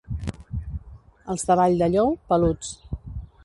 Els 1.35 1.45
de 1.51 1.59
Valldellou, 1.61 2.13
peluts. 2.33 2.77